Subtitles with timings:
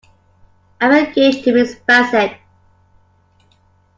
[0.81, 2.35] I'm engaged to Miss Bassett.